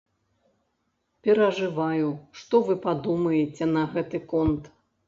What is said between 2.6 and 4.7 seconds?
вы падумаеце на гэты конт.